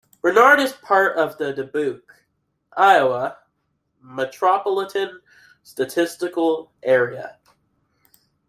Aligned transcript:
Bernard 0.23 0.59
is 0.59 0.73
part 0.73 1.15
of 1.15 1.37
the 1.37 1.53
Dubuque, 1.53 2.23
Iowa 2.75 3.37
Metropolitan 4.01 5.21
Statistical 5.61 6.71
Area. 6.81 7.37